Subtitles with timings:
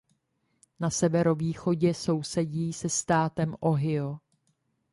[0.79, 4.19] Na severovýchodě sousedí se státem Ohio.